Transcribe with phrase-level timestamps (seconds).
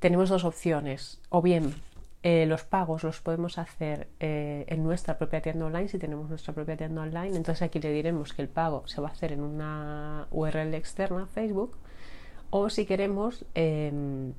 [0.00, 1.20] tenemos dos opciones.
[1.28, 1.74] O bien
[2.22, 6.52] eh, los pagos los podemos hacer eh, en nuestra propia tienda online si tenemos nuestra
[6.52, 7.36] propia tienda online.
[7.36, 11.26] Entonces aquí le diremos que el pago se va a hacer en una URL externa,
[11.26, 11.76] Facebook.
[12.50, 14.32] O si queremos em,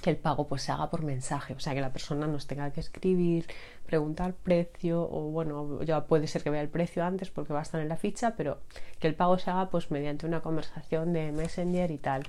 [0.00, 2.70] que el pago pues se haga por mensaje, o sea que la persona nos tenga
[2.70, 3.46] que escribir,
[3.84, 7.62] preguntar precio o bueno, ya puede ser que vea el precio antes porque va a
[7.62, 8.60] estar en la ficha, pero
[9.00, 12.22] que el pago se haga pues mediante una conversación de Messenger y tal.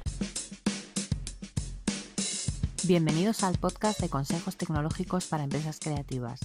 [2.85, 6.41] Bienvenidos al podcast de consejos tecnológicos para empresas creativas.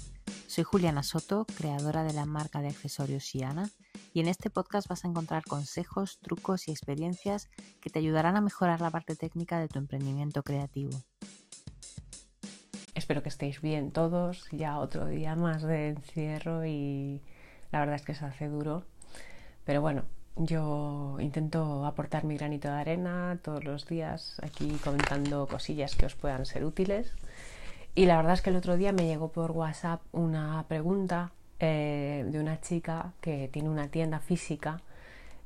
[0.47, 3.69] Soy Juliana Soto, creadora de la marca de accesorios Shiana,
[4.15, 8.41] y en este podcast vas a encontrar consejos, trucos y experiencias que te ayudarán a
[8.41, 10.93] mejorar la parte técnica de tu emprendimiento creativo.
[12.95, 17.21] Espero que estéis bien todos, ya otro día más de encierro y
[17.73, 18.85] la verdad es que se hace duro,
[19.65, 20.05] pero bueno,
[20.39, 26.15] yo intento aportar mi granito de arena todos los días aquí comentando cosillas que os
[26.15, 27.13] puedan ser útiles.
[27.95, 32.25] Y la verdad es que el otro día me llegó por WhatsApp una pregunta eh,
[32.29, 34.81] de una chica que tiene una tienda física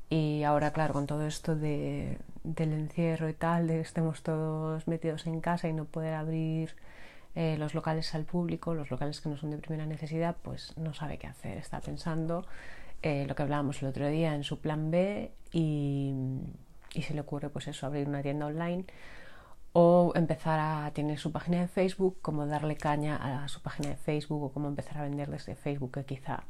[0.09, 4.87] y ahora, claro, con todo esto de, del encierro y tal, de que estemos todos
[4.87, 6.75] metidos en casa y no poder abrir
[7.33, 10.93] eh, los locales al público, los locales que no son de primera necesidad, pues no
[10.93, 11.57] sabe qué hacer.
[11.57, 12.45] Está pensando
[13.03, 16.13] eh, lo que hablábamos el otro día en su plan B y,
[17.01, 18.85] se le ocurre pues eso, abrir una tienda online
[19.73, 23.97] o empezar a tener su página de Facebook, como darle caña a su página de
[23.97, 26.43] Facebook o cómo empezar a vender desde Facebook, que quizá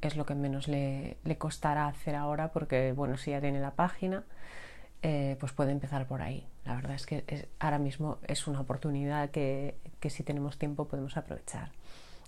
[0.00, 3.72] es lo que menos le, le costará hacer ahora porque bueno, si ya tiene la
[3.72, 4.24] página,
[5.02, 6.46] eh, pues puede empezar por ahí.
[6.64, 11.16] La verdad es que ahora mismo es una oportunidad que, que si tenemos tiempo podemos
[11.16, 11.72] aprovechar.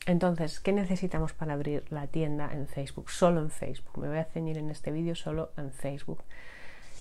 [0.07, 3.11] Entonces, ¿qué necesitamos para abrir la tienda en Facebook?
[3.11, 3.99] Solo en Facebook.
[3.99, 6.23] Me voy a ceñir en este vídeo solo en Facebook.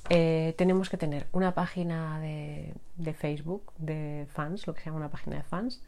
[0.09, 2.73] Eh, tenemos que tener una página de,
[3.13, 5.81] Facebook de fans, lo que se llama una página de fans,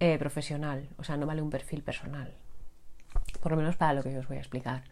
[0.00, 0.88] eh, profesional.
[0.98, 2.34] O sea, no vale un perfil personal.
[3.40, 4.82] Por lo menos para lo que yo os voy a explicar.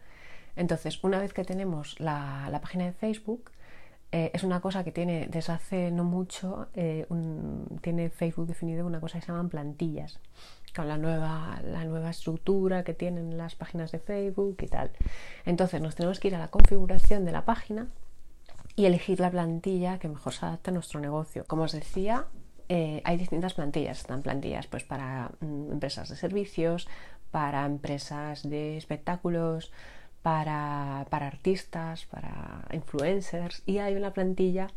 [0.55, 3.51] Entonces, una vez que tenemos la, página de Facebook,
[4.11, 6.69] eh, es una cosa que tiene desde hace no mucho,
[7.81, 10.19] tiene Facebook definido una cosa que se llaman plantillas
[10.77, 14.91] con la nueva, la nueva estructura que tienen las páginas de Facebook y tal.
[15.43, 17.87] Entonces nos tenemos que ir a la configuración de la página
[18.75, 21.45] y elegir la plantilla que mejor se adapte a nuestro negocio.
[21.47, 22.27] Como os decía,
[22.69, 23.97] eh, hay distintas plantillas.
[23.97, 26.87] Están plantillas pues, para mm, empresas de servicios,
[27.31, 29.71] para empresas de espectáculos,
[30.21, 34.67] para, para artistas, para influencers y hay una plantilla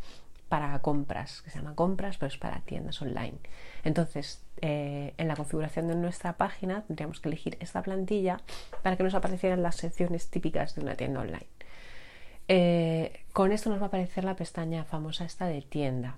[0.50, 3.38] para compras, que se llama compras, pero es para tiendas online.
[3.84, 8.40] Entonces, eh, en la configuración de nuestra página tendríamos que elegir esta plantilla
[8.82, 11.46] para que nos aparecieran las secciones típicas de una tienda online.
[12.48, 16.16] Eh, con esto nos va a aparecer la pestaña famosa esta de tienda.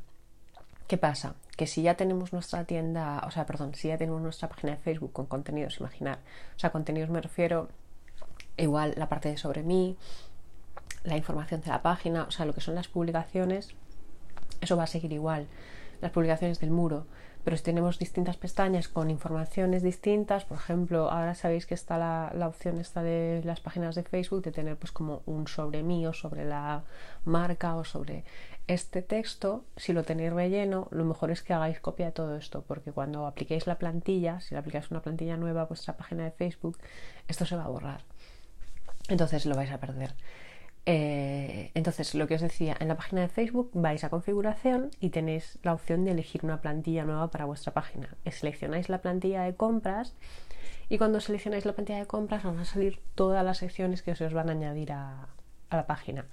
[0.89, 1.35] ¿Qué pasa?
[1.57, 4.79] Que si ya tenemos nuestra tienda, o sea, perdón, si ya tenemos nuestra página de
[4.79, 6.19] Facebook con contenidos, imaginar,
[6.57, 7.69] o sea, contenidos me refiero
[8.57, 9.97] igual la parte de sobre mí,
[11.05, 13.75] la información de la página, o sea, lo que son las publicaciones,
[14.61, 15.47] eso va a seguir igual.
[16.01, 17.07] Las publicaciones del muro.
[17.45, 22.47] Pero si tenemos distintas pestañas con informaciones distintas, por ejemplo, ahora sabéis que está la,
[22.47, 26.13] opción esta de las páginas de Facebook de tener pues como un sobre mí o
[26.13, 26.85] sobre la
[27.25, 28.25] marca o sobre
[28.69, 32.63] este texto, si lo tenéis relleno, lo mejor es que hagáis copia de todo esto,
[32.63, 36.31] porque cuando apliquéis la plantilla, si le aplicáis una plantilla nueva a vuestra página de
[36.31, 36.79] Facebook,
[37.27, 38.03] esto se va a borrar.
[39.09, 40.15] Entonces lo vais a perder.
[40.85, 45.11] Eh, entonces, lo que os decía, en la página de Facebook vais a configuración y
[45.11, 48.17] tenéis la opción de elegir una plantilla nueva para vuestra página.
[48.29, 50.15] Seleccionáis la plantilla de compras
[50.89, 54.33] y cuando seleccionáis la plantilla de compras van a salir todas las secciones que os
[54.33, 55.29] van a añadir a,
[55.71, 56.27] la página.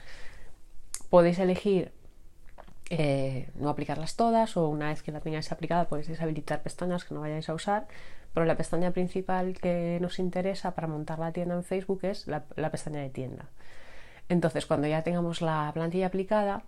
[1.09, 1.93] Podéis elegir
[2.89, 7.13] eh, no aplicarlas todas o una vez que la tengáis aplicada podéis deshabilitar pestañas que
[7.13, 7.87] no vayáis a usar,
[8.33, 12.71] pero la pestaña principal que nos interesa para montar la tienda en Facebook es la
[12.71, 13.49] pestaña de tienda.
[14.29, 16.63] Entonces, cuando ya tengamos la plantilla aplicada,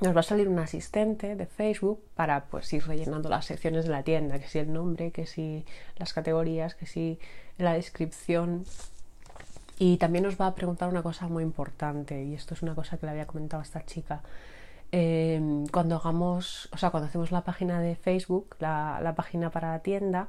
[0.00, 3.90] nos va a salir un asistente de Facebook para pues ir rellenando las secciones de
[3.90, 5.64] la tienda, que si el nombre, que si
[5.96, 7.18] las categorías, que si
[7.58, 8.64] la descripción.
[9.78, 12.98] Y también nos va a preguntar una cosa muy importante, y esto es una cosa
[12.98, 14.22] que le había comentado a esta chica.
[14.92, 19.72] Em, cuando hagamos, o sea, cuando hacemos la página de Facebook, la, la página para
[19.72, 20.28] la tienda,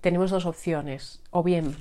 [0.00, 1.20] tenemos dos opciones.
[1.30, 1.76] O bien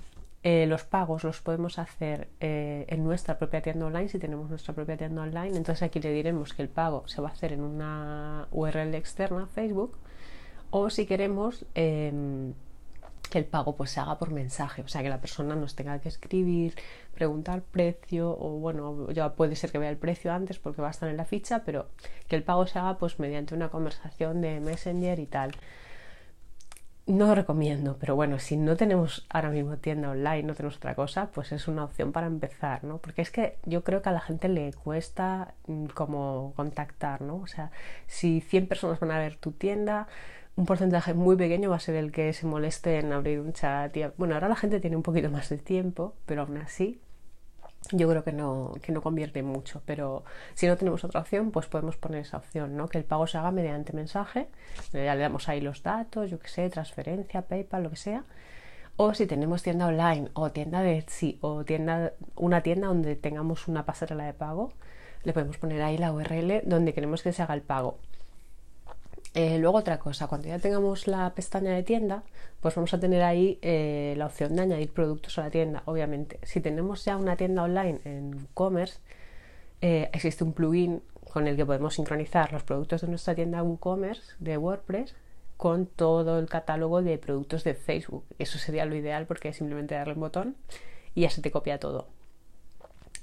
[0.49, 4.73] eh, los pagos los podemos hacer eh, en nuestra propia tienda online si tenemos nuestra
[4.73, 5.57] propia tienda online.
[5.57, 9.47] Entonces aquí le diremos que el pago se va a hacer en una URL externa,
[9.47, 9.97] Facebook,
[10.69, 12.53] o si queremos em,
[13.29, 15.99] que el pago pues se haga por mensaje, o sea que la persona nos tenga
[15.99, 16.75] que escribir,
[17.13, 20.91] preguntar precio o bueno, ya puede ser que vea el precio antes porque va a
[20.91, 21.89] estar en la ficha, pero
[22.29, 25.51] que el pago se haga pues mediante una conversación de Messenger y tal.
[27.07, 31.31] No recomiendo, pero bueno, si no tenemos ahora mismo tienda online, no tenemos otra cosa,
[31.31, 32.98] pues es una opción para empezar, ¿no?
[32.98, 37.38] Porque es que yo creo que a la gente le cuesta mm, como contactar, ¿no?
[37.38, 37.71] O sea,
[38.07, 40.07] si 100 personas van a ver tu tienda,
[40.57, 43.95] un porcentaje muy pequeño va a ser el que se moleste en abrir un chat.
[44.18, 47.00] bueno, ahora la gente tiene un poquito más de tiempo, pero aún así
[47.92, 50.24] yo creo que no, que no convierte mucho, pero
[50.54, 52.88] si no tenemos otra opción, pues podemos poner esa opción, ¿no?
[52.88, 54.48] Que el pago se haga mediante mensaje,
[54.92, 58.24] ya le damos ahí los datos, yo que sé, transferencia, PayPal, lo que sea.
[58.95, 63.68] O si tenemos tienda online o tienda de Etsy o tienda, una tienda donde tengamos
[63.68, 64.74] una pasarela de pago,
[65.24, 68.00] le podemos poner ahí la URL donde queremos que se haga el pago.
[69.39, 72.24] Eh, luego otra cosa, cuando ya tengamos la pestaña de tienda,
[72.60, 75.84] pues vamos a tener ahí eh, la opción de añadir productos a la tienda.
[75.86, 78.98] Obviamente, si tenemos ya una tienda online en WooCommerce,
[79.81, 84.34] eh, existe un plugin con el que podemos sincronizar los productos de nuestra tienda WooCommerce
[84.39, 85.13] de WordPress
[85.56, 88.25] con todo el catálogo de productos de Facebook.
[88.40, 90.56] Eso sería lo ideal porque simplemente darle un botón
[91.13, 92.07] y ya se te copia todo.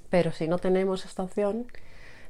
[0.09, 1.67] Pero si no tenemos esta opción,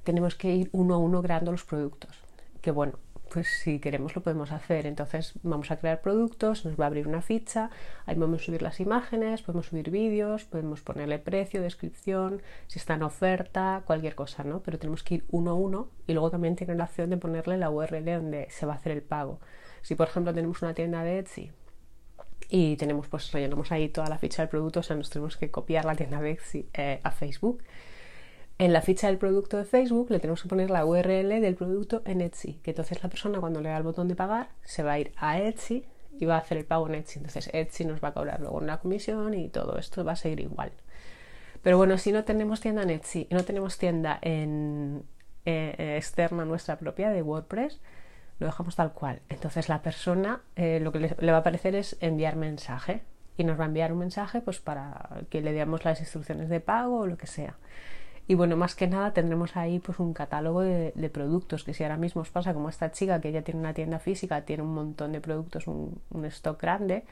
[0.04, 2.18] tenemos que ir uno a uno creando los productos.
[2.64, 2.98] Que bueno,
[3.36, 4.86] pues si queremos lo podemos hacer.
[4.86, 7.70] Entonces vamos a crear productos, nos va a abrir una ficha,
[8.06, 13.04] ahí podemos subir las imágenes, podemos subir vídeos, podemos ponerle precio, descripción, si está en
[13.04, 14.62] oferta, cualquier cosa, ¿no?
[14.64, 17.58] Pero tenemos que ir uno a uno y luego también tiene la opción de ponerle
[17.58, 19.42] la URL donde se va a hacer el pago.
[19.81, 21.52] Si por ejemplo tenemos una tienda de Etsy
[22.48, 25.52] y tenemos pues rellenamos ahí toda la ficha del producto, o sea, nos tenemos que
[25.52, 27.62] copiar la tienda de Etsy eh, a Facebook
[28.57, 32.02] en la ficha del producto de Facebook le tenemos que poner la URL del producto
[32.06, 34.94] en Etsy, que entonces la persona cuando le da el botón de pagar se va
[34.94, 35.86] a ir a Etsy
[36.19, 37.19] y va a hacer el pago en Etsy.
[37.19, 40.40] Entonces Etsy nos va a cobrar luego una comisión y todo esto va a seguir
[40.40, 40.72] igual.
[41.62, 45.04] Pero bueno, si no tenemos tienda en Etsy y no tenemos tienda en,
[45.46, 47.81] eh, externa nuestra propia de WordPress,
[48.40, 49.22] lo dejamos tal cual.
[49.30, 53.02] Entonces la persona eh, lo que le, va a aparecer es enviar mensaje
[53.36, 56.62] y nos va a enviar un mensaje pues para que le demos las instrucciones de
[56.62, 57.57] pago o lo que sea.
[58.27, 61.98] Y bueno, más que nada tendremos ahí pues un catálogo de, productos, que si ahora
[61.98, 65.12] mismo os pasa como esta chica que ya tiene una tienda física, tiene un montón
[65.12, 67.04] de productos, un, stock grande,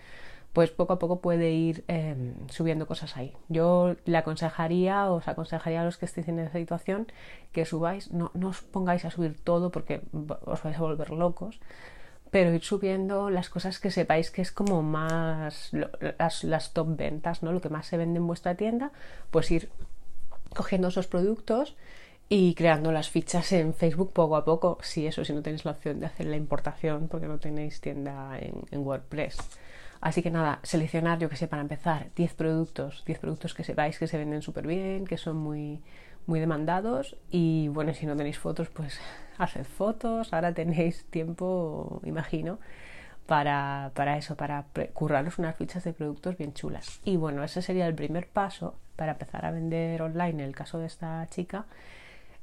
[0.54, 3.34] pues poco a poco puede ir em, subiendo cosas ahí.
[3.48, 7.08] Yo le aconsejaría, os aconsejaría a los que estéis en esa situación,
[7.52, 10.02] que subáis, no, no os pongáis a subir todo porque
[10.46, 11.60] os vais a volver locos,
[12.32, 17.44] pero ir subiendo las cosas que sepáis que es como más las, las, top ventas,
[17.44, 17.52] ¿no?
[17.52, 18.92] Lo que más se vende en vuestra tienda,
[19.30, 19.70] pues ir
[20.54, 21.76] cogiendo esos productos
[22.30, 25.72] y creando las fichas en Facebook poco a poco, si eso, si no tenéis la
[25.72, 29.38] opción de hacer la importación porque no tenéis tienda en, WordPress.
[30.02, 34.00] Así que nada, seleccionar, yo que sé, para empezar, 10 productos, 10 productos que sepáis
[34.00, 35.82] que se venden súper bien, que son muy,
[36.26, 37.16] muy demandados.
[37.30, 39.00] Y bueno, si no tenéis fotos, pues
[39.38, 42.60] haced fotos, ahora tenéis tiempo, imagino,
[43.26, 47.00] para, para eso, para curraros unas fichas de productos bien chulas.
[47.04, 50.80] Y bueno, ese sería el primer paso para empezar a vender online en el caso
[50.80, 51.66] de esta chica.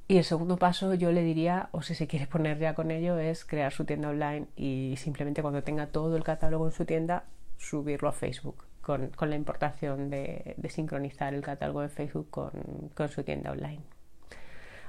[0.09, 3.19] Y el segundo paso yo le diría, o si se quiere poner ya con ello,
[3.19, 7.25] es crear su tienda online y simplemente cuando tenga todo el catálogo en su tienda,
[7.59, 12.51] subirlo a Facebook, con, con la importación de, de, sincronizar el catálogo de Facebook con,
[12.95, 13.83] con su tienda online.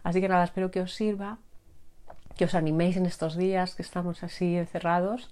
[0.01, 1.37] Así que nada, espero que os sirva,
[2.35, 5.29] que os animéis en estos días que estamos así encerrados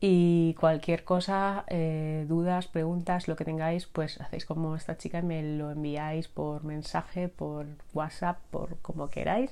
[0.00, 5.22] y cualquier cosa, eh, dudas, preguntas, lo que tengáis, pues hacéis como esta chica y
[5.22, 9.50] me lo enviáis por mensaje, por WhatsApp, por como queráis.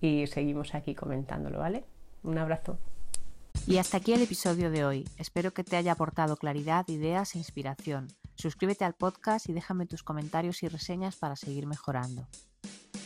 [0.00, 1.84] Y seguimos aquí comentándolo, ¿vale?
[2.22, 2.76] Un abrazo.
[3.66, 5.08] Y hasta aquí el episodio de hoy.
[5.16, 8.08] Espero que te haya aportado claridad, ideas e inspiración.
[8.34, 12.26] Suscríbete al podcast y déjame tus comentarios y reseñas para seguir mejorando.